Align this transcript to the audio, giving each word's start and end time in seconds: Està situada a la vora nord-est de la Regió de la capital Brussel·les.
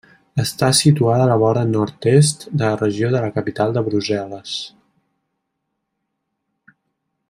Està 0.43 0.69
situada 0.77 1.25
a 1.25 1.27
la 1.31 1.35
vora 1.43 1.65
nord-est 1.73 2.47
de 2.61 2.63
la 2.63 2.73
Regió 2.81 3.11
de 3.17 3.23
la 3.27 3.29
capital 3.37 3.77
Brussel·les. 3.91 4.57